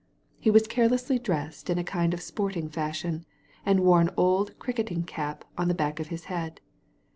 He 0.39 0.49
was 0.49 0.65
carelessly 0.65 1.19
dressed 1.19 1.69
in 1.69 1.77
a 1.77 1.83
kind 1.83 2.11
of 2.15 2.23
sporting 2.23 2.69
fashion, 2.69 3.23
and 3.63 3.81
wore 3.81 4.01
an 4.01 4.09
old 4.17 4.57
cricketing 4.57 5.03
cap 5.03 5.45
on 5.59 5.67
the 5.67 5.75
back 5.75 5.99
of 5.99 6.07
his 6.07 6.23
head. 6.23 6.59